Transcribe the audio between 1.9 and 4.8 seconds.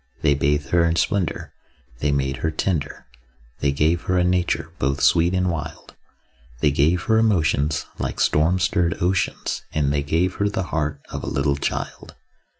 They made her tender, They gave her a nature